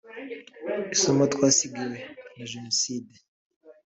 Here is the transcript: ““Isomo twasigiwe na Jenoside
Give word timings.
““Isomo 0.93 1.23
twasigiwe 1.33 1.97
na 2.35 2.45
Jenoside 2.51 3.13